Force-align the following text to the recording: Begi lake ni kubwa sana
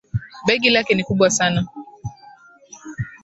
Begi 0.45 0.69
lake 0.69 0.95
ni 0.95 1.03
kubwa 1.03 1.29
sana 1.29 1.61